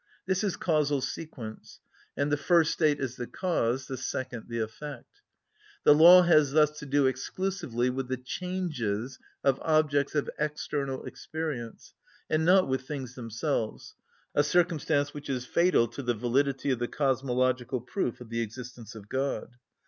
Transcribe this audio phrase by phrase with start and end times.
[0.25, 1.79] This is causal sequence,
[2.17, 5.21] and the first state is the cause, the second the effect.
[5.83, 11.93] The law has thus to do exclusively with the changes of objects of external experience,
[12.31, 13.93] and not with things themselves,
[14.33, 18.95] a circumstance which is fatal to the validity of the cosmological proof of the existence
[18.95, 19.49] of God.